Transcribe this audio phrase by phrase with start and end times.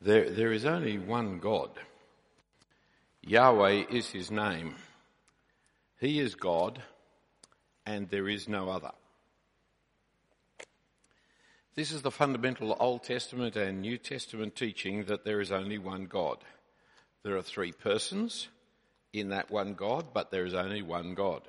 [0.00, 1.70] There, there is only one God.
[3.22, 4.74] Yahweh is his name.
[6.00, 6.82] He is God
[7.84, 8.92] and there is no other.
[11.74, 16.06] This is the fundamental Old Testament and New Testament teaching that there is only one
[16.06, 16.38] God.
[17.22, 18.48] There are three persons
[19.12, 21.42] in that one God, but there is only one God.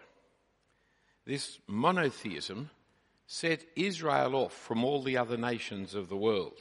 [1.25, 2.70] This monotheism
[3.28, 6.57] set Israel off from all the other nations of the world.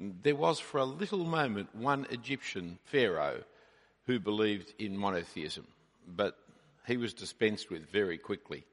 [0.00, 3.42] There was for a little moment one Egyptian pharaoh
[4.06, 5.66] who believed in monotheism,
[6.06, 6.38] but
[6.86, 8.64] he was dispensed with very quickly.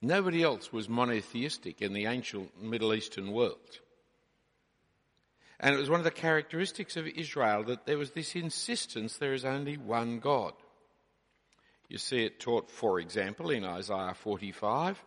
[0.00, 3.80] Nobody else was monotheistic in the ancient Middle Eastern world.
[5.60, 9.34] And it was one of the characteristics of Israel that there was this insistence there
[9.34, 10.52] is only one God.
[11.88, 15.02] You see it taught, for example, in Isaiah 45,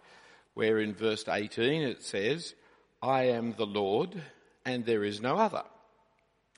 [0.55, 2.53] where in verse 18 it says,
[3.01, 4.21] I am the Lord
[4.65, 5.63] and there is no other.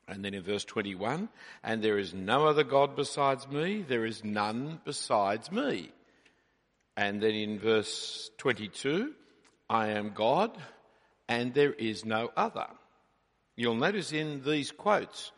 [0.08, 1.30] And then in verse 21,
[1.64, 5.92] and there is no other God besides me, there is none besides me.
[6.98, 9.14] And then in verse 22,
[9.70, 10.58] I am God
[11.28, 12.68] and there is no other.
[13.56, 15.32] You'll notice in these quotes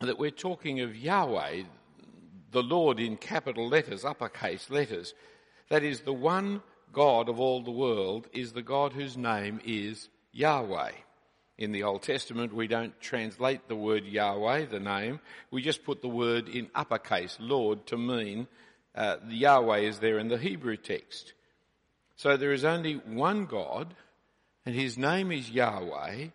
[0.00, 1.62] that we're talking of Yahweh,
[2.50, 5.14] the Lord in capital letters, uppercase letters.
[5.70, 10.08] That is the one God of all the world is the God whose name is
[10.32, 10.92] Yahweh.
[11.58, 15.20] In the Old Testament, we don't translate the word Yahweh, the name.
[15.50, 18.46] We just put the word in uppercase, Lord, to mean
[18.94, 21.32] uh, Yahweh is there in the Hebrew text.
[22.16, 23.94] So there is only one God,
[24.66, 26.28] and his name is Yahweh,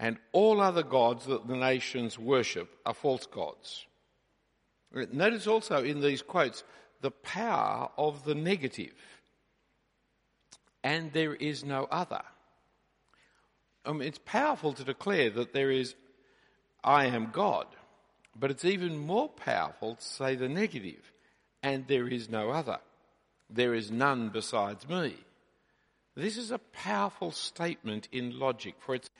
[0.00, 3.86] and all other gods that the nations worship are false gods.
[5.12, 6.64] Notice also in these quotes
[7.00, 8.94] the power of the negative.
[10.82, 12.22] And there is no other.
[13.86, 15.94] It's powerful to declare that there is,
[16.82, 17.66] I am God.
[18.36, 21.12] But it's even more powerful to say the negative,
[21.62, 22.78] and there is no other.
[23.48, 25.14] There is none besides me.
[26.16, 29.10] This is a powerful statement in logic, for it's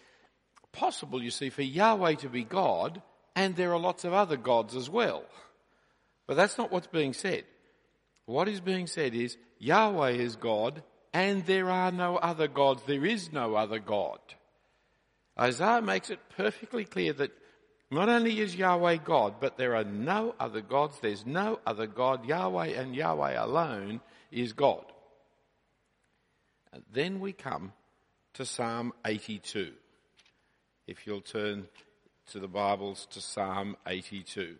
[0.72, 3.02] possible, you see, for Yahweh to be God,
[3.36, 5.24] and there are lots of other gods as well.
[6.26, 7.44] But that's not what's being said.
[8.26, 12.82] What is being said is Yahweh is God, and there are no other gods.
[12.86, 14.18] There is no other God.
[15.38, 17.32] Isaiah makes it perfectly clear that
[17.90, 20.98] not only is Yahweh God, but there are no other gods.
[21.00, 22.24] There's no other God.
[22.26, 24.00] Yahweh and Yahweh alone
[24.30, 24.84] is God.
[26.72, 27.72] And then we come
[28.34, 29.72] to Psalm 82.
[30.86, 31.68] If you'll turn
[32.32, 34.56] to the Bibles to Psalm 82.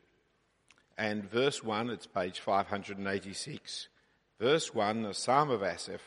[0.96, 3.88] And verse 1, it's page 586.
[4.38, 6.02] Verse 1, the Psalm of Asaph.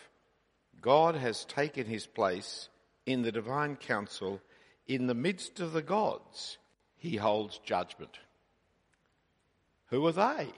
[0.80, 2.70] God has taken his place
[3.06, 4.40] in the divine council
[4.88, 6.58] in the midst of the gods,
[6.96, 8.18] he holds judgment.
[9.88, 10.50] Who are they?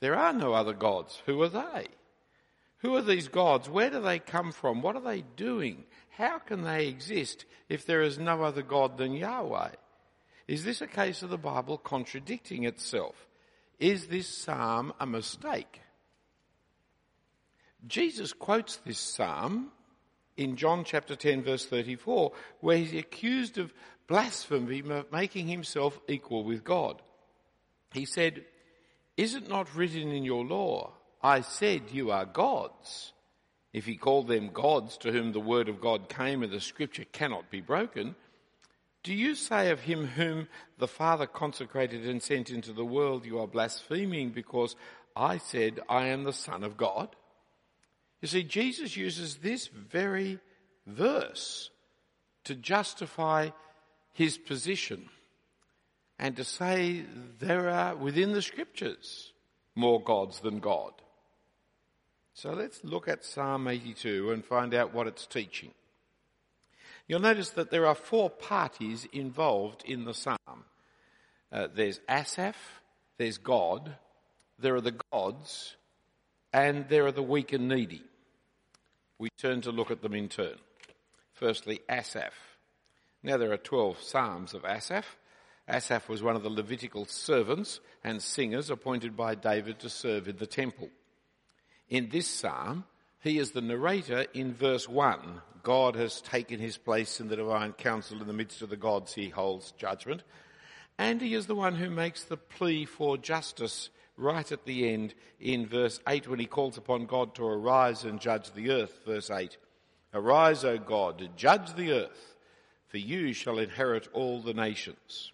[0.00, 1.22] There are no other gods.
[1.26, 1.88] Who are they?
[2.78, 3.68] Who are these gods?
[3.68, 4.82] Where do they come from?
[4.82, 5.84] What are they doing?
[6.10, 9.70] How can they exist if there is no other God than Yahweh?
[10.48, 13.14] Is this a case of the Bible contradicting itself?
[13.78, 15.80] Is this psalm a mistake?
[17.86, 19.70] Jesus quotes this psalm
[20.36, 23.72] in John chapter 10 verse 34 where he's accused of
[24.06, 27.00] blasphemy, making himself equal with God.
[27.92, 28.44] He said,
[29.16, 33.12] is it not written in your law, I said you are gods?
[33.72, 37.04] If he called them gods to whom the word of God came and the scripture
[37.10, 38.14] cannot be broken,
[39.02, 43.38] do you say of him whom the Father consecrated and sent into the world, you
[43.40, 44.76] are blaspheming because
[45.16, 47.16] I said I am the Son of God?
[48.22, 50.38] You see, Jesus uses this very
[50.86, 51.70] verse
[52.44, 53.50] to justify
[54.12, 55.08] his position
[56.20, 57.04] and to say
[57.40, 59.32] there are within the scriptures
[59.74, 60.92] more gods than God.
[62.32, 65.72] So let's look at Psalm 82 and find out what it's teaching.
[67.08, 70.64] You'll notice that there are four parties involved in the psalm.
[71.50, 72.56] Uh, there's Asaph,
[73.18, 73.96] there's God,
[74.60, 75.74] there are the gods,
[76.52, 78.04] and there are the weak and needy
[79.22, 80.56] we turn to look at them in turn.
[81.32, 82.34] Firstly, Asaph.
[83.22, 85.06] Now there are 12 Psalms of Asaph.
[85.68, 90.38] Asaph was one of the Levitical servants and singers appointed by David to serve in
[90.38, 90.90] the temple.
[91.88, 92.84] In this psalm,
[93.20, 95.40] he is the narrator in verse 1.
[95.62, 99.14] God has taken his place in the divine council in the midst of the gods
[99.14, 100.24] he holds judgment.
[100.98, 103.88] And he is the one who makes the plea for justice
[104.22, 108.20] right at the end in verse 8 when he calls upon God to arise and
[108.20, 109.00] judge the earth.
[109.04, 109.56] Verse 8.
[110.14, 112.36] Arise, O God, judge the earth,
[112.86, 115.32] for you shall inherit all the nations.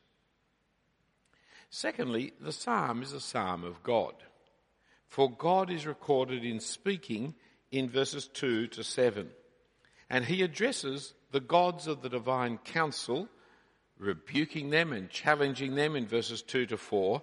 [1.71, 4.15] Secondly, the psalm is a psalm of God.
[5.07, 7.35] For God is recorded in speaking
[7.71, 9.29] in verses 2 to 7.
[10.09, 13.29] And he addresses the gods of the divine council,
[13.99, 17.21] rebuking them and challenging them in verses 2 to 4,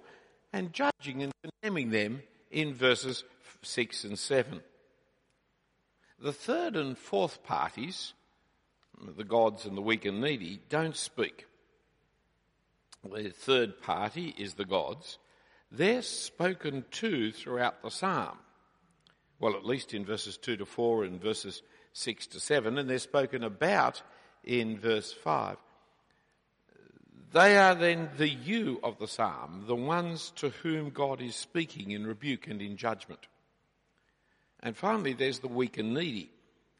[0.55, 3.25] and judging and condemning them in verses
[3.61, 4.61] 6 and 7.
[6.17, 8.13] The third and fourth parties,
[9.17, 11.45] the gods and the weak and needy, don't speak.
[13.03, 15.17] The third party is the gods.
[15.73, 18.37] They're spoken to throughout the psalm.
[19.41, 22.99] Well, at least in verses 2 to 4 and verses 6 to 7, and they're
[22.99, 24.01] spoken about
[24.45, 25.57] in verse 5.
[27.35, 31.91] They are then the you of the psalm, the ones to whom God is speaking
[31.91, 33.27] in rebuke and in judgment.
[34.61, 36.31] And finally, there's the weak and needy,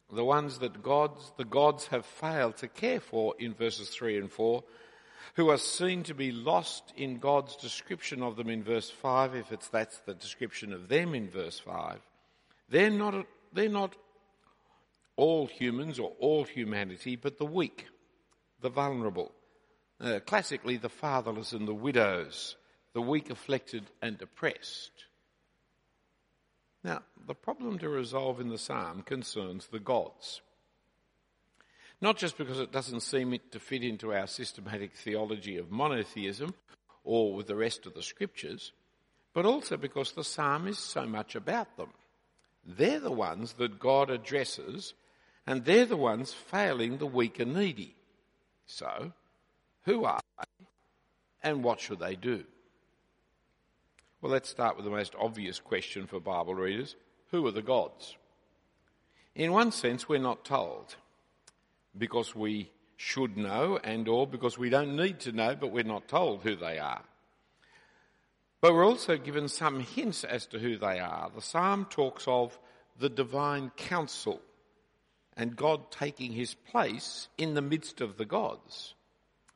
[0.10, 4.32] the ones that gods, the gods have failed to care for in verses 3 and
[4.32, 4.64] 4,
[5.34, 9.52] who are seen to be lost in God's description of them in verse 5, if
[9.52, 12.00] it's that's the description of them in verse 5.
[12.70, 13.94] They're not, they're not
[15.18, 17.88] all humans or all humanity, but the weak,
[18.62, 19.34] the vulnerable.
[20.00, 22.56] Uh, classically, the fatherless and the widows,
[22.94, 24.92] the weak, afflicted, and depressed.
[26.84, 30.42] Now, the problem to resolve in the psalm concerns the gods.
[32.02, 36.54] Not just because it doesn't seem to fit into our systematic theology of monotheism
[37.04, 38.74] or with the rest of the scriptures,
[39.34, 41.90] but also because the psalm is so much about them.
[42.66, 44.94] They're the ones that God addresses,
[45.48, 47.96] and they're the ones failing the weak and needy.
[48.66, 49.14] So,
[49.86, 50.66] who are they,
[51.44, 52.44] and what should they do?
[54.22, 56.96] Well, let's start with the most obvious question for Bible readers.
[57.32, 58.16] Who are the gods?
[59.36, 60.96] In one sense, we're not told
[61.98, 66.08] because we should know and or because we don't need to know, but we're not
[66.08, 67.04] told who they are.
[68.62, 71.30] But we're also given some hints as to who they are.
[71.36, 72.58] The psalm talks of
[72.98, 74.42] the divine council
[75.38, 78.95] and God taking his place in the midst of the gods.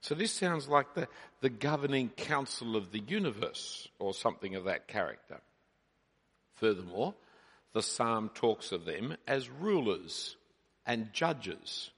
[0.01, 1.07] So this sounds like the,
[1.41, 5.41] the governing council of the universe or something of that character.
[6.55, 7.15] Furthermore,
[7.73, 10.35] the psalm talks of them as rulers
[10.85, 11.91] and judges,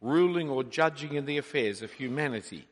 [0.00, 2.66] ruling or judging in the affairs of humanity.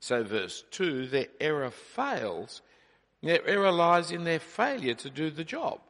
[0.00, 2.62] So verse 2, their error fails
[3.22, 5.80] their error lies in their failure to do the job.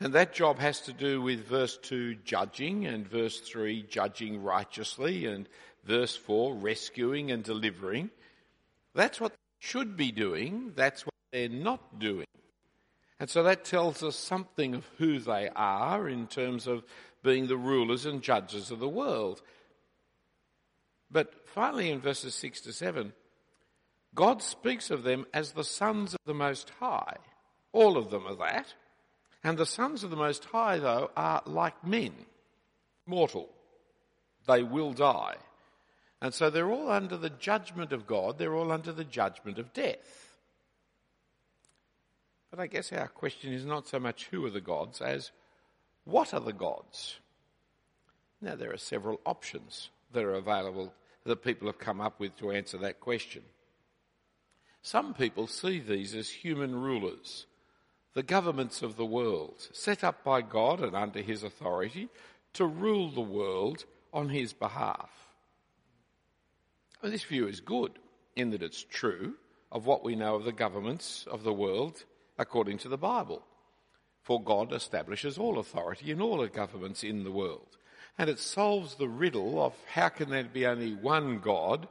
[0.00, 5.26] And that job has to do with verse 2 judging and verse 3 judging righteously
[5.26, 5.48] and
[5.84, 8.10] verse 4 rescuing and delivering.
[8.94, 10.72] That's what they should be doing.
[10.74, 12.26] That's what they're not doing.
[13.20, 16.84] And so that tells us something of who they are in terms of
[17.22, 19.40] being the rulers and judges of the world.
[21.10, 23.12] But finally in verses 6 to 7,
[24.14, 27.16] God speaks of them as the sons of the Most High.
[27.72, 28.74] All of them are that.
[29.42, 32.12] And the sons of the Most High, though, are like men,
[33.06, 33.48] mortal.
[34.46, 35.36] They will die.
[36.24, 39.74] And so they're all under the judgment of God, they're all under the judgment of
[39.74, 40.38] death.
[42.50, 45.32] But I guess our question is not so much who are the gods as
[46.04, 47.18] what are the gods?
[48.40, 50.94] Now, there are several options that are available
[51.24, 53.42] that people have come up with to answer that question.
[54.80, 57.44] Some people see these as human rulers,
[58.14, 62.08] the governments of the world, set up by God and under his authority
[62.54, 65.23] to rule the world on his behalf.
[67.10, 67.92] This view is good
[68.36, 69.34] in that it's true
[69.70, 72.04] of what we know of the governments of the world
[72.38, 73.42] according to the Bible.
[74.22, 77.76] For God establishes all authority in all the governments in the world.
[78.16, 81.88] And it solves the riddle of how can there be only one God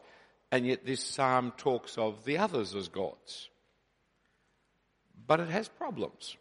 [0.53, 3.49] and yet this psalm talks of the others as gods.
[5.25, 6.37] But it has problems.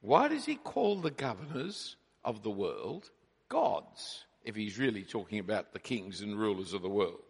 [0.00, 3.10] Why does he call the governors of the world
[3.50, 7.20] gods if he's really talking about the kings and rulers of the world?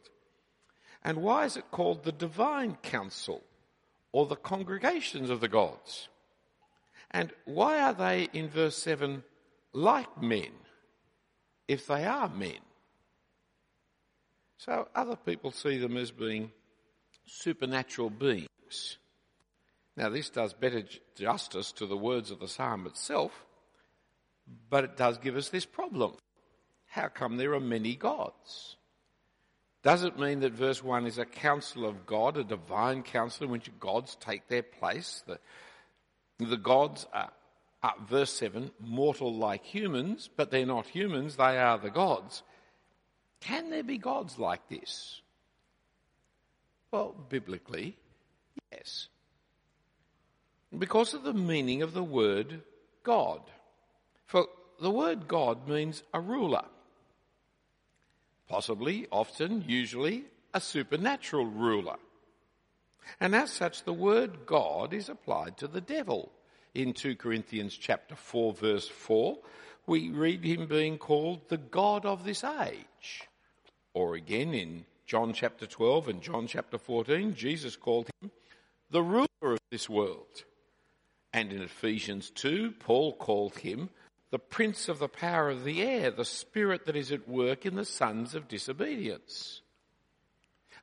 [1.02, 3.44] And why is it called the divine council
[4.12, 6.08] or the congregations of the gods?
[7.10, 9.22] And why are they in verse 7
[9.72, 10.50] like men
[11.66, 12.58] if they are men?
[14.58, 16.50] So other people see them as being
[17.26, 18.98] supernatural beings.
[19.96, 20.82] Now this does better
[21.16, 23.46] justice to the words of the psalm itself,
[24.68, 26.14] but it does give us this problem.
[26.86, 28.77] How come there are many gods?
[29.82, 33.50] Does it mean that verse 1 is a council of God, a divine council in
[33.50, 35.22] which gods take their place?
[35.26, 35.38] The,
[36.38, 37.30] the gods are,
[37.82, 42.42] are, verse 7, mortal like humans, but they're not humans, they are the gods.
[43.40, 45.22] Can there be gods like this?
[46.90, 47.96] Well, biblically,
[48.72, 49.08] yes.
[50.76, 52.62] Because of the meaning of the word
[53.04, 53.40] God.
[54.26, 54.46] For
[54.80, 56.64] the word God means a ruler.
[58.48, 60.24] Possibly, often, usually,
[60.54, 61.96] a supernatural ruler.
[63.20, 66.32] And as such, the word God is applied to the devil.
[66.74, 69.38] In 2 Corinthians chapter 4 verse 4,
[69.86, 73.28] we read him being called the God of this age.
[73.94, 78.30] Or again in John chapter 12 and John chapter 14, Jesus called him
[78.90, 80.44] the ruler of this world.
[81.32, 83.90] And in Ephesians 2, Paul called him
[84.30, 87.76] the prince of the power of the air, the spirit that is at work in
[87.76, 89.62] the sons of disobedience.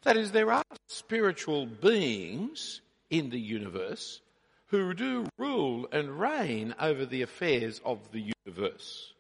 [0.04, 4.22] That is, there are spiritual beings in the universe
[4.68, 9.14] who do rule and reign over the affairs of the universe.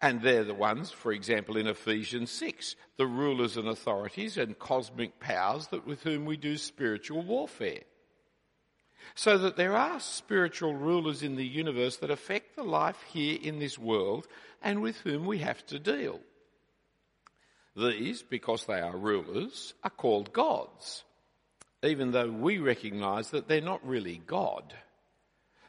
[0.00, 5.18] And they're the ones, for example, in Ephesians 6, the rulers and authorities and cosmic
[5.18, 7.82] powers that with whom we do spiritual warfare.
[9.14, 13.58] So that there are spiritual rulers in the universe that affect the life here in
[13.58, 14.26] this world
[14.62, 16.20] and with whom we have to deal.
[17.76, 21.04] These, because they are rulers, are called gods,
[21.82, 24.74] even though we recognise that they're not really God.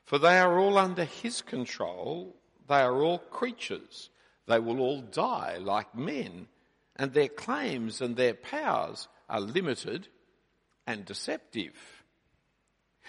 [0.06, 2.36] For they are all under His control,
[2.68, 4.10] they are all creatures,
[4.48, 6.48] they will all die like men,
[6.96, 10.08] and their claims and their powers are limited
[10.88, 11.99] and deceptive.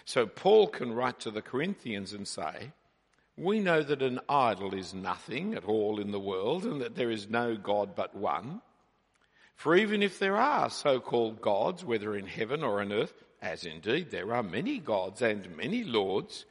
[0.05, 2.73] So Paul can write to the Corinthians and say,
[3.37, 7.11] we know that an idol is nothing at all in the world and that there
[7.11, 8.61] is no God but one.
[9.55, 14.11] For even if there are so-called gods, whether in heaven or on earth, as indeed
[14.11, 16.45] there are many gods and many lords,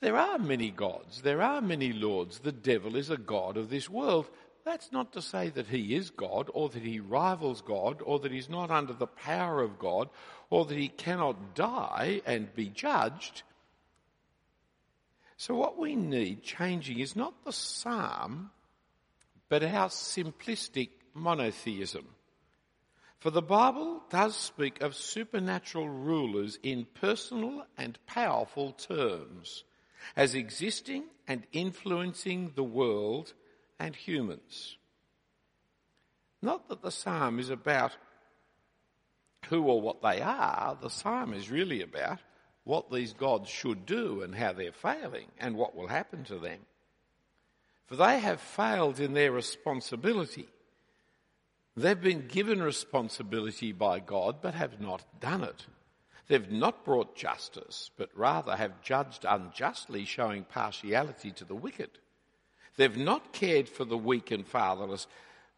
[0.00, 2.38] there are many gods, there are many lords.
[2.38, 4.26] The devil is a god of this world.
[4.66, 8.32] That's not to say that he is God or that he rivals God or that
[8.32, 10.08] he's not under the power of God
[10.50, 13.44] or that he cannot die and be judged.
[15.36, 18.50] So what we need changing is not the psalm,
[19.48, 22.08] but our simplistic monotheism.
[23.20, 29.62] For the Bible does speak of supernatural rulers in personal and powerful terms
[30.16, 33.32] as existing and influencing the world
[33.78, 34.76] and humans.
[36.42, 37.92] Not that the psalm is about
[39.48, 42.20] who or what they are, the psalm is really about
[42.64, 46.58] what these gods should do and how they're failing and what will happen to them.
[47.86, 50.48] For they have failed in their responsibility.
[51.76, 55.66] They've been given responsibility by God but have not done it.
[56.26, 61.90] They've not brought justice, but rather have judged unjustly, showing partiality to the wicked.
[62.76, 65.06] They've not cared for the weak and fatherless,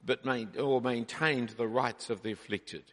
[0.05, 0.27] but
[0.59, 2.85] or maintained the rights of the afflicted.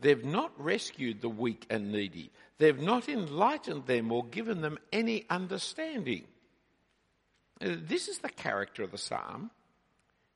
[0.00, 2.30] They've not rescued the weak and needy.
[2.58, 6.24] They've not enlightened them or given them any understanding.
[7.60, 9.50] Uh, this is the character of the psalm.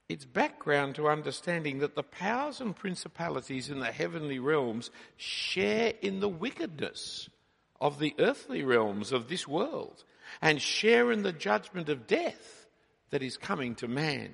[0.08, 6.20] It's background to understanding that the powers and principalities in the heavenly realms share in
[6.20, 7.28] the wickedness
[7.80, 10.04] of the earthly realms of this world
[10.42, 12.59] and share in the judgment of death
[13.10, 14.32] that is coming to man.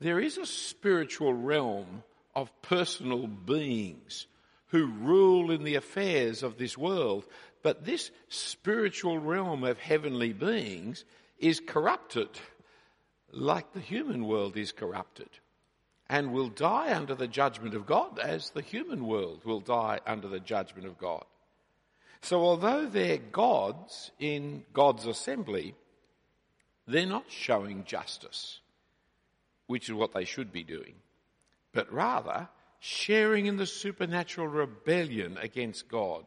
[0.00, 2.02] There is a spiritual realm
[2.34, 4.26] of personal beings
[4.68, 7.26] who rule in the affairs of this world,
[7.62, 11.04] but this spiritual realm of heavenly beings
[11.38, 12.28] is corrupted
[13.32, 15.28] like the human world is corrupted
[16.08, 20.28] and will die under the judgment of God as the human world will die under
[20.28, 21.24] the judgment of God.
[22.22, 25.74] So although they're gods in God's assembly,
[26.88, 28.60] they're not showing justice,
[29.66, 30.94] which is what they should be doing,
[31.72, 32.48] but rather
[32.80, 36.24] sharing in the supernatural rebellion against God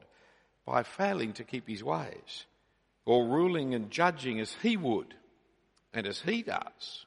[0.65, 2.45] by failing to keep his ways
[3.05, 5.15] or ruling and judging as he would
[5.93, 7.05] and as he does.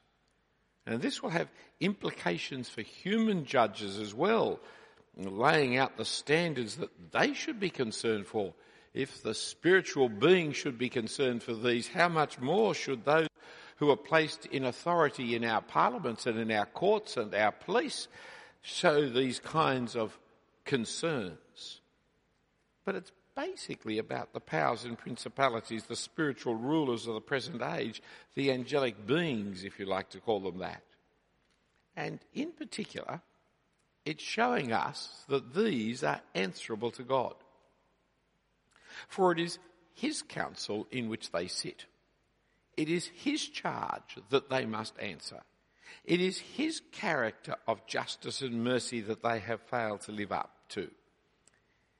[0.87, 1.49] And this will have
[1.81, 4.61] implications for human judges as well,
[5.17, 8.53] laying out the standards that they should be concerned for.
[8.93, 13.29] If the spiritual being should be concerned for these, how much more should those
[13.85, 18.09] who are placed in authority in our parliaments and in our courts and our police
[18.62, 20.19] show these kinds of
[20.64, 21.81] concerns?
[22.87, 28.00] But it's basically about the powers and principalities, the spiritual rulers of the present age,
[28.35, 30.83] the angelic beings, if you like to call them that.
[31.95, 33.21] And in particular,
[34.07, 37.35] it's showing us that these are answerable to God.
[39.09, 39.59] For it is
[39.95, 41.85] His council in which they sit.
[42.76, 45.40] It is His charge that they must answer.
[46.04, 50.50] It is his character of justice and mercy that they have failed to live up
[50.71, 50.90] to.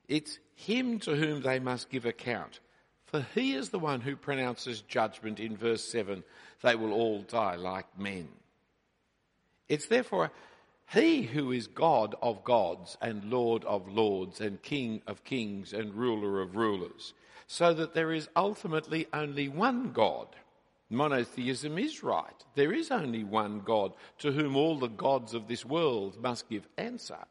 [0.07, 2.59] It's him to whom they must give account.
[3.05, 6.23] For he is the one who pronounces judgment in verse 7
[6.61, 8.27] they will all die like men.
[9.67, 10.31] It's therefore
[10.91, 15.95] he who is God of gods and Lord of lords and King of kings and
[15.95, 17.13] ruler of rulers,
[17.47, 20.27] so that there is ultimately only one God.
[20.89, 22.43] Monotheism is right.
[22.53, 26.67] There is only one God to whom all the gods of this world must give
[26.77, 27.25] answer.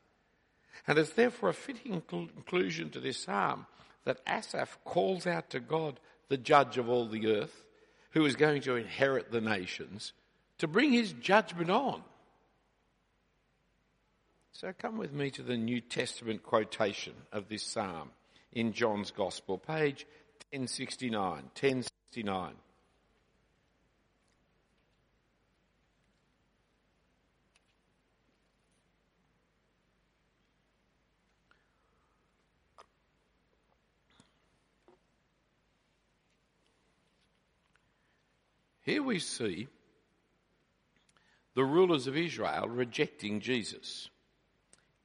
[0.87, 3.67] And it's therefore a fitting conclusion to this psalm
[4.05, 7.65] that Asaph calls out to God, the judge of all the earth,
[8.11, 10.13] who is going to inherit the nations,
[10.59, 12.03] to bring his judgment on.
[14.53, 18.11] So come with me to the New Testament quotation of this psalm
[18.53, 20.07] in John's Gospel, page
[20.53, 21.21] 1069.
[21.21, 22.53] 1069.
[38.85, 39.69] Here we see
[41.55, 44.11] the rulers of Israel rejecting Jesus.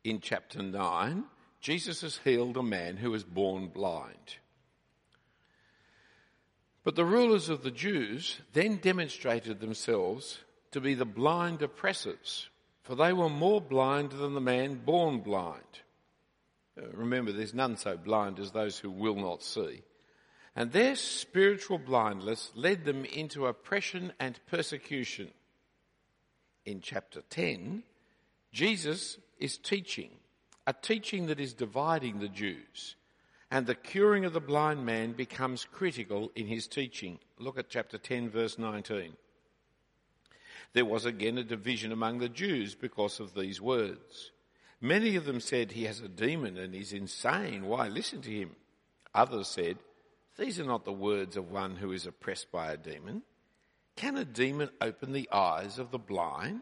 [0.03, 1.23] In chapter 9,
[1.61, 4.37] Jesus has healed a man who was born blind.
[6.83, 10.39] But the rulers of the Jews then demonstrated themselves
[10.71, 12.49] to be the blind oppressors,
[12.83, 15.63] for they were more blind than the man born blind.
[16.77, 19.83] Uh, remember, there's none so blind as those who will not see.
[20.59, 25.29] And their spiritual blindness led them into oppression and persecution.
[26.65, 27.83] In chapter 10,
[28.51, 30.09] Jesus is teaching,
[30.67, 32.97] a teaching that is dividing the Jews.
[33.49, 37.19] And the curing of the blind man becomes critical in his teaching.
[37.37, 39.13] Look at chapter 10, verse 19.
[40.73, 44.31] There was again a division among the Jews because of these words.
[44.81, 47.65] Many of them said, He has a demon and is insane.
[47.65, 48.57] Why listen to him?
[49.15, 49.77] Others said,
[50.37, 53.23] these are not the words of one who is oppressed by a demon.
[53.95, 56.61] Can a demon open the eyes of the blind?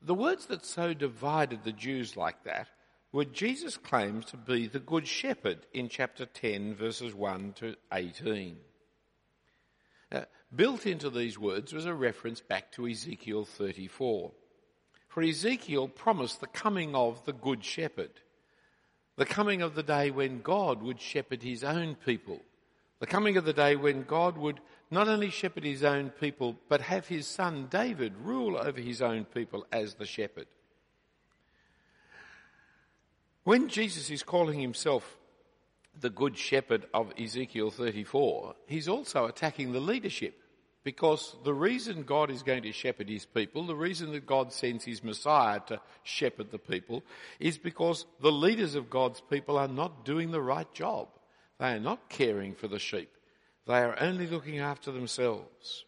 [0.00, 2.68] The words that so divided the Jews like that
[3.12, 8.56] were Jesus' claims to be the Good Shepherd in chapter 10, verses 1 to 18.
[10.12, 14.32] Now, built into these words was a reference back to Ezekiel 34.
[15.08, 18.20] For Ezekiel promised the coming of the Good Shepherd
[19.18, 22.40] the coming of the day when God would shepherd his own people.
[23.00, 24.60] The coming of the day when God would
[24.92, 29.24] not only shepherd his own people, but have his son David rule over his own
[29.24, 30.46] people as the shepherd.
[33.42, 35.18] When Jesus is calling himself
[36.00, 40.40] the good shepherd of Ezekiel 34, he's also attacking the leadership.
[40.88, 44.86] Because the reason God is going to shepherd his people, the reason that God sends
[44.86, 47.04] his Messiah to shepherd the people,
[47.38, 51.08] is because the leaders of God's people are not doing the right job.
[51.58, 53.10] They are not caring for the sheep.
[53.66, 55.84] They are only looking after themselves.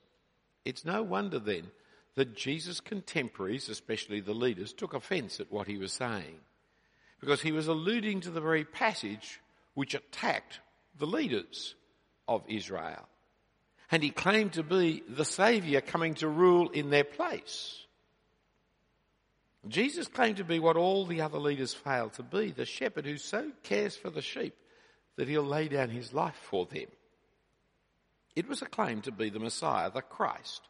[0.67, 1.71] It's no wonder then
[2.17, 6.41] that Jesus' contemporaries, especially the leaders, took offence at what he was saying.
[7.21, 9.41] Because he was alluding to the very passage
[9.73, 10.61] which attacked
[10.99, 11.75] the leaders
[12.29, 13.09] of Israel
[13.91, 17.85] and he claimed to be the Saviour coming to rule in their place.
[19.69, 23.19] Jesus claimed to be what all the other leaders failed to be, the shepherd who
[23.19, 24.55] so cares for the sheep
[25.17, 26.87] that he'll lay down his life for them.
[28.35, 30.63] It was a claim to be the Messiah, the Christ,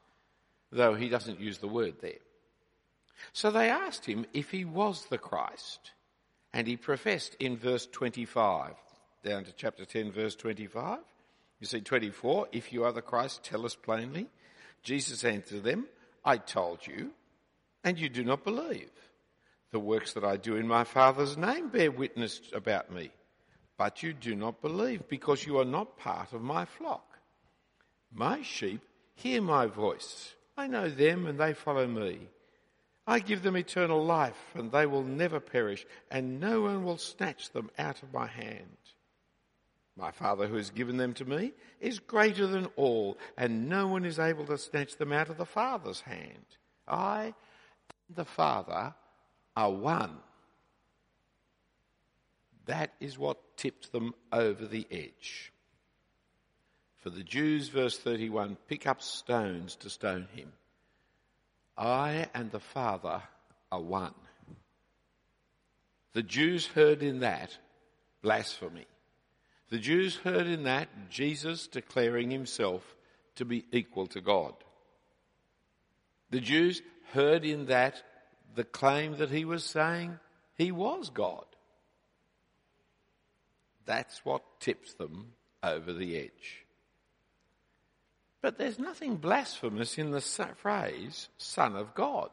[0.73, 2.15] though he doesn't use the word there.
[3.33, 5.93] So they asked him if he was the Christ,
[6.53, 8.73] and he professed in verse 25,
[9.23, 10.99] down to chapter 10, verse 25.
[11.61, 14.29] You see, 24, if you are the Christ, tell us plainly.
[14.83, 15.87] Jesus answered them,
[16.25, 17.11] I told you,
[17.85, 18.91] and you do not believe.
[19.71, 23.11] The works that I do in my Father's name bear witness about me,
[23.77, 27.19] but you do not believe because you are not part of my flock.
[28.13, 28.81] My sheep
[29.15, 30.35] hear my voice.
[30.57, 32.21] I know them and they follow me.
[33.07, 37.51] I give them eternal life and they will never perish and no one will snatch
[37.51, 38.77] them out of my hand.
[40.01, 44.07] My Father who has given them to me is greater than all, and no one
[44.07, 46.47] is able to snatch them out of the Father's hand.
[46.89, 47.35] I
[48.09, 48.95] and the Father
[49.55, 50.17] are one.
[52.65, 55.53] That is what tipped them over the edge.
[56.99, 60.53] For the Jews, verse 31, pick up stones to stone him.
[61.77, 63.23] I and the Father
[63.71, 64.15] are one.
[66.15, 67.57] The Jews heard in that
[68.23, 68.87] blasphemy.
[69.71, 72.97] The Jews heard in that Jesus declaring himself
[73.37, 74.53] to be equal to God.
[76.31, 78.03] The Jews heard in that
[78.55, 80.19] the claim that he was saying
[80.57, 81.45] he was God.
[83.87, 86.67] That's what tips them over the edge.
[88.43, 92.31] But there's nothing blasphemous in the phrase Son of God.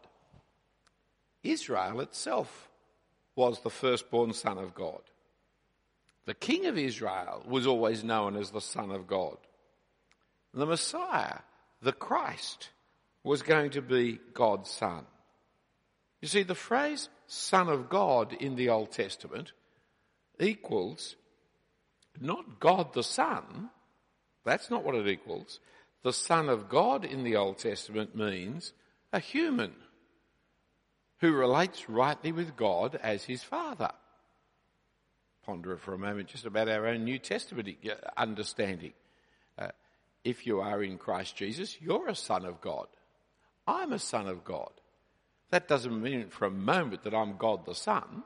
[1.43, 2.69] Israel itself
[3.35, 5.01] was the firstborn Son of God.
[6.27, 9.37] The King of Israel was always known as the Son of God.
[10.53, 11.39] The Messiah,
[11.81, 12.69] the Christ,
[13.23, 15.05] was going to be God's Son.
[16.21, 19.53] You see, the phrase Son of God in the Old Testament
[20.37, 21.15] equals
[22.19, 23.69] not God the Son,
[24.43, 25.61] that's not what it equals.
[26.03, 28.73] The Son of God in the Old Testament means
[29.13, 29.71] a human
[31.21, 33.91] who relates rightly with God as his Father.
[35.47, 37.69] Ponder for a moment just about our own New Testament
[38.17, 38.91] understanding.
[39.57, 39.69] Uh,
[40.25, 42.87] if you are in Christ Jesus, you're a son of God.
[43.65, 44.71] I'm a son of God.
[45.49, 48.23] That doesn't mean for a moment that I'm God the Son.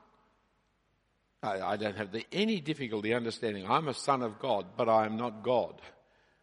[1.42, 5.06] I, I don't have the, any difficulty understanding I'm a son of God, but I
[5.06, 5.80] am not God.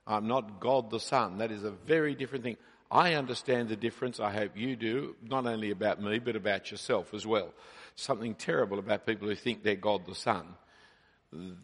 [0.08, 1.40] I'm not God the Son.
[1.40, 2.58] That is a very different thing.
[2.90, 4.20] I understand the difference.
[4.20, 7.54] I hope you do, not only about me, but about yourself as well.
[7.96, 10.48] Something terrible about people who think they're God the Son,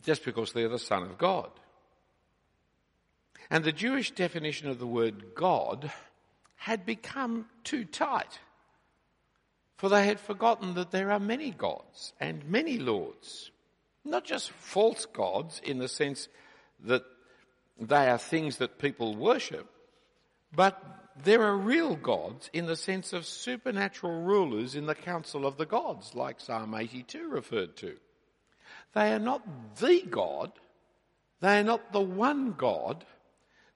[0.03, 1.49] just because they're the Son of God.
[3.49, 5.91] And the Jewish definition of the word God
[6.55, 8.39] had become too tight.
[9.77, 13.51] For they had forgotten that there are many gods and many lords.
[14.03, 16.27] Not just false gods in the sense
[16.85, 17.03] that
[17.79, 19.69] they are things that people worship,
[20.55, 20.81] but
[21.23, 25.65] there are real gods in the sense of supernatural rulers in the council of the
[25.65, 27.97] gods, like Psalm 82 referred to.
[28.95, 29.43] They are not
[29.77, 30.53] the God,
[31.41, 33.05] they are not the one God,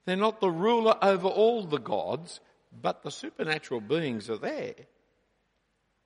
[0.06, 2.40] they're not the ruler over all the gods,
[2.82, 4.76] but the supernatural beings are there.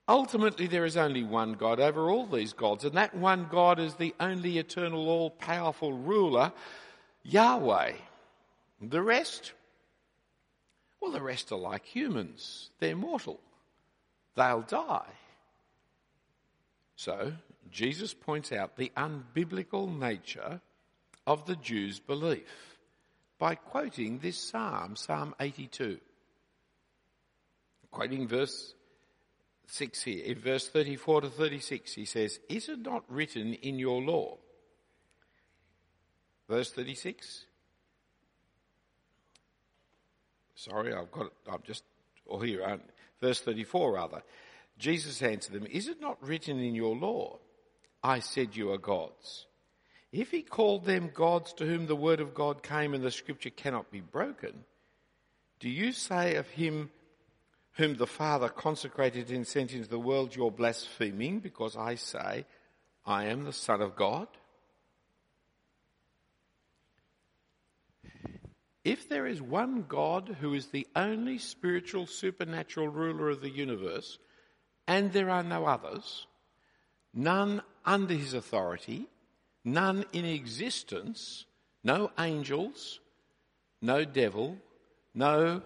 [0.08, 3.94] Ultimately, there is only one God over all these gods, and that one God is
[3.94, 6.52] the only eternal, all powerful ruler,
[7.22, 7.92] Yahweh.
[8.82, 9.52] The rest,
[11.00, 12.68] well, the rest are like humans.
[12.80, 13.40] They're mortal.
[14.34, 15.12] They'll die.
[16.96, 17.32] So,
[17.74, 20.60] Jesus points out the unbiblical nature
[21.26, 22.78] of the Jews' belief
[23.36, 25.98] by quoting this psalm, Psalm 82.
[27.90, 28.74] Quoting verse
[29.66, 34.00] 6 here, in verse 34 to 36, he says, Is it not written in your
[34.00, 34.38] law?
[36.48, 37.46] Verse 36.
[40.54, 41.82] Sorry, I've got it, I'm just,
[42.24, 42.82] or here, um,
[43.20, 44.22] verse 34 rather.
[44.78, 47.40] Jesus answered them, Is it not written in your law?
[48.04, 49.46] I said you are gods.
[50.12, 53.50] If he called them gods to whom the word of God came and the scripture
[53.50, 54.64] cannot be broken,
[55.58, 56.90] do you say of him
[57.72, 62.44] whom the Father consecrated and sent into the world, you're blaspheming because I say,
[63.06, 64.28] I am the Son of God?
[68.84, 74.18] If there is one God who is the only spiritual supernatural ruler of the universe,
[74.86, 76.26] and there are no others,
[77.14, 79.06] none under his authority,
[79.64, 81.46] none in existence,
[81.82, 83.00] no angels,
[83.80, 84.56] no devil,
[85.14, 85.62] no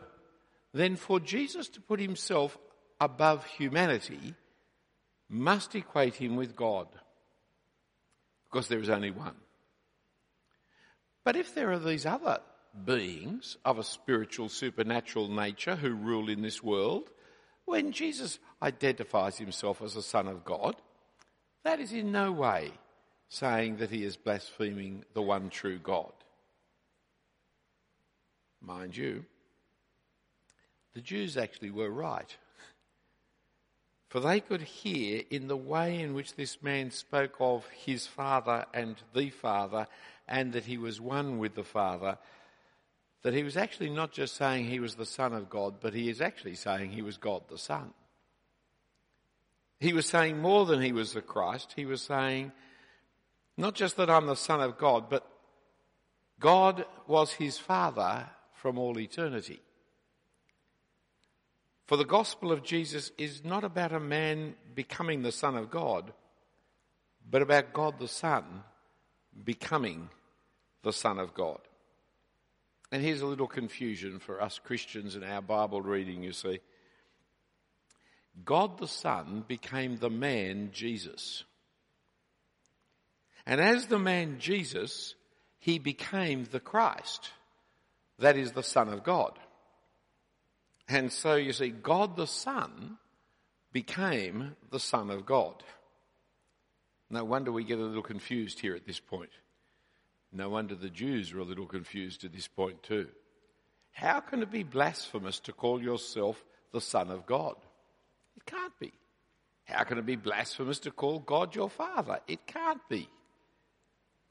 [0.72, 2.56] then for Jesus to put himself
[3.00, 4.34] above humanity
[5.28, 6.88] must equate him with God.
[8.50, 9.34] Because there is only one.
[11.24, 12.40] But if there are these other
[12.84, 17.10] beings of a spiritual, supernatural nature who rule in this world,
[17.64, 20.76] when Jesus identifies himself as a Son of God,
[21.68, 22.70] that is in no way
[23.28, 26.12] saying that he is blaspheming the one true God.
[28.62, 29.26] Mind you,
[30.94, 32.34] the Jews actually were right.
[34.08, 38.64] For they could hear in the way in which this man spoke of his Father
[38.72, 39.88] and the Father,
[40.26, 42.16] and that he was one with the Father,
[43.22, 46.08] that he was actually not just saying he was the Son of God, but he
[46.08, 47.92] is actually saying he was God the Son.
[49.80, 51.74] He was saying more than he was the Christ.
[51.76, 52.52] He was saying,
[53.56, 55.26] not just that I'm the Son of God, but
[56.40, 59.60] God was his Father from all eternity.
[61.86, 66.12] For the gospel of Jesus is not about a man becoming the Son of God,
[67.28, 68.62] but about God the Son
[69.44, 70.08] becoming
[70.82, 71.60] the Son of God.
[72.90, 76.60] And here's a little confusion for us Christians in our Bible reading, you see.
[78.44, 81.44] God the Son became the man Jesus.
[83.46, 85.14] And as the man Jesus,
[85.58, 87.30] he became the Christ.
[88.18, 89.38] That is the Son of God.
[90.88, 92.98] And so you see, God the Son
[93.72, 95.62] became the Son of God.
[97.10, 99.30] No wonder we get a little confused here at this point.
[100.32, 103.08] No wonder the Jews were a little confused at this point too.
[103.92, 107.56] How can it be blasphemous to call yourself the Son of God?
[108.38, 108.92] It can't be.
[109.64, 112.20] How can it be blasphemous to call God your Father?
[112.28, 113.08] It can't be.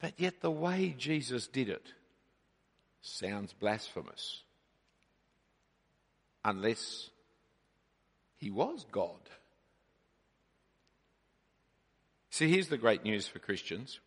[0.00, 1.92] But yet the way Jesus did it
[3.02, 4.44] sounds blasphemous.
[6.42, 7.10] Unless
[8.38, 9.20] he was God.
[12.30, 14.00] See, here's the great news for Christians.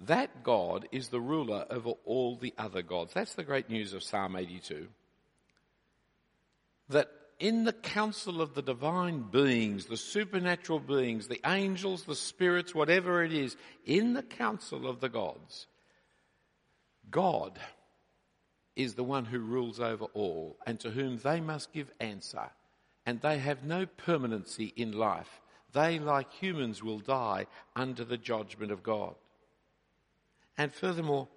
[0.00, 3.12] That God is the ruler over all the other gods.
[3.12, 4.88] That's the great news of Psalm 82.
[6.88, 12.74] That in the council of the divine beings, the supernatural beings, the angels, the spirits,
[12.74, 15.66] whatever it is, in the council of the gods,
[17.10, 17.58] God
[18.74, 22.50] is the one who rules over all and to whom they must give answer.
[23.04, 25.40] And they have no permanency in life.
[25.72, 29.14] They, like humans, will die under the judgment of God.
[30.58, 31.28] And furthermore,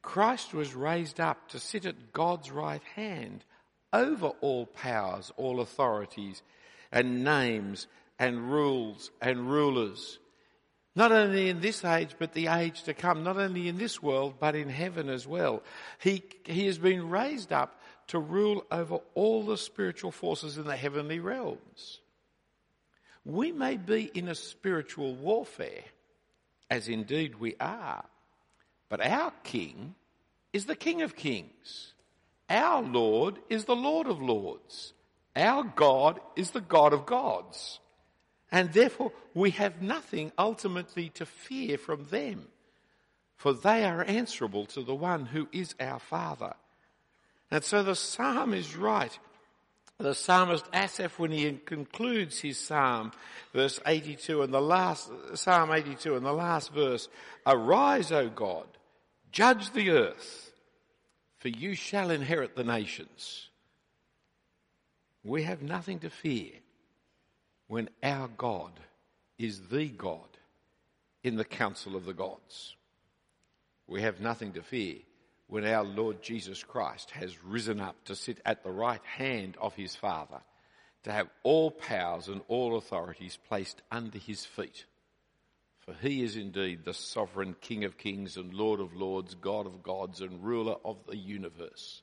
[0.00, 3.44] Christ was raised up to sit at God's right hand
[3.92, 6.42] over all powers, all authorities,
[6.90, 7.86] and names,
[8.18, 10.18] and rules, and rulers.
[10.94, 13.24] Not only in this age, but the age to come.
[13.24, 15.62] Not only in this world, but in heaven as well.
[15.98, 20.76] He, he has been raised up to rule over all the spiritual forces in the
[20.76, 22.00] heavenly realms.
[23.24, 25.84] We may be in a spiritual warfare,
[26.68, 28.04] as indeed we are,
[28.88, 29.94] but our King
[30.52, 31.91] is the King of Kings.
[32.52, 34.92] Our Lord is the Lord of Lords.
[35.34, 37.80] Our God is the God of gods.
[38.50, 42.48] And therefore we have nothing ultimately to fear from them,
[43.36, 46.52] for they are answerable to the one who is our Father.
[47.50, 49.18] And so the psalm is right.
[49.96, 53.12] The psalmist Asaph, when he concludes his psalm,
[53.54, 57.08] verse 82 and the last, psalm 82 and the last verse,
[57.46, 58.66] arise, O God,
[59.32, 60.51] Judge the earth,
[61.42, 63.48] for you shall inherit the nations.
[65.24, 66.52] We have nothing to fear
[67.66, 68.70] when our God
[69.38, 70.28] is the God
[71.24, 72.76] in the council of the gods.
[73.88, 74.98] We have nothing to fear
[75.48, 79.74] when our Lord Jesus Christ has risen up to sit at the right hand of
[79.74, 80.42] his Father,
[81.02, 84.84] to have all powers and all authorities placed under his feet.
[85.84, 89.82] For he is indeed the sovereign King of kings and Lord of lords, God of
[89.82, 92.02] gods and ruler of the universe.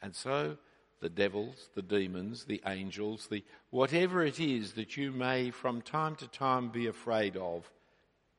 [0.00, 0.56] And so
[1.00, 6.16] the devils, the demons, the angels, the whatever it is that you may from time
[6.16, 7.70] to time be afraid of,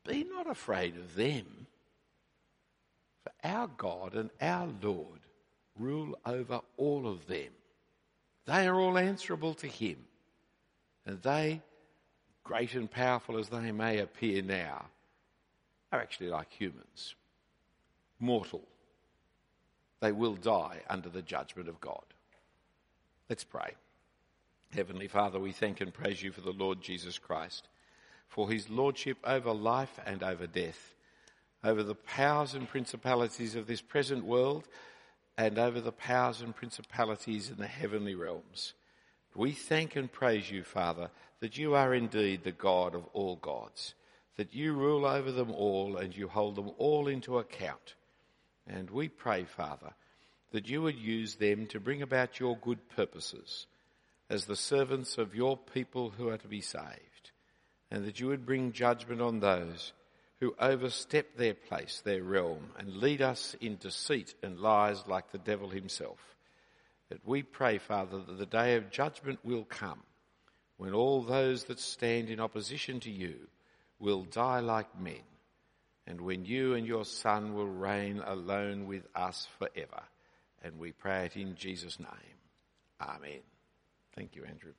[0.07, 1.67] be not afraid of them.
[3.23, 5.19] For our God and our Lord
[5.77, 7.51] rule over all of them.
[8.45, 9.97] They are all answerable to him.
[11.05, 11.61] And they
[12.47, 14.85] great and powerful as they may appear now,
[15.91, 17.15] are actually like humans,
[18.19, 18.63] mortal.
[19.99, 22.03] They will die under the judgment of God.
[23.29, 23.73] Let's pray.
[24.73, 27.67] Heavenly Father, we thank and praise you for the Lord Jesus Christ,
[28.29, 30.95] for his lordship over life and over death,
[31.63, 34.67] over the powers and principalities of this present world,
[35.37, 38.73] and over the powers and principalities in the heavenly realms.
[39.37, 43.93] We thank and praise you, Father, that you are indeed the God of all gods,
[44.35, 47.93] that you rule over them all and you hold them all into account.
[48.65, 49.91] And we pray, Father,
[50.53, 53.67] that you would use them to bring about your good purposes
[54.27, 57.29] as the servants of your people who are to be saved,
[57.91, 59.93] and that you would bring judgment on those
[60.39, 65.37] who overstep their place, their realm, and lead us in deceit and lies like the
[65.37, 66.36] devil himself
[67.09, 70.01] that we pray, Father, that the day of judgment will come
[70.77, 73.35] when all those that stand in opposition to you
[73.99, 75.23] will die like men
[76.07, 80.03] and when you and your Son will reign alone with us forever.
[80.63, 82.09] And we pray it in Jesus' name.
[83.01, 83.41] Amen.
[84.15, 84.73] Thank you, Andrew.